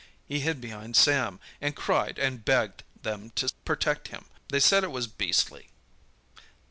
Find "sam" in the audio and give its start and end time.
0.95-1.39